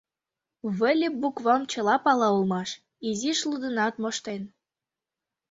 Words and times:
Выльып 0.77 1.13
буквам 1.23 1.61
чыла 1.71 1.95
пала 2.05 2.27
улмаш, 2.35 2.69
изиш 3.09 3.39
лудынат 3.49 3.93
моштен. 4.01 4.41